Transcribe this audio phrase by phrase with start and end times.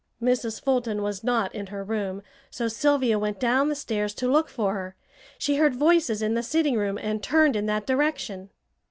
[0.19, 0.59] Mrs.
[0.59, 4.73] Fulton was not in her room, so Sylvia went down the stairs to look for
[4.73, 4.95] her.
[5.37, 8.49] She heard voices in the sitting room, and turned in that direction.